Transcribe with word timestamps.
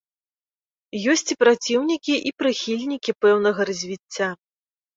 Ёсць 1.13 1.29
і 1.35 1.37
праціўнікі 1.43 2.15
і 2.31 2.33
прыхільнікі 2.41 3.17
пэўнага 3.27 3.61
развіцця. 3.73 4.27